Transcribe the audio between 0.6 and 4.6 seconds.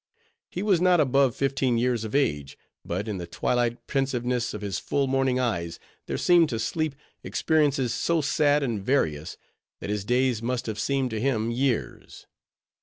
was not above fifteen years of age; but in the twilight pensiveness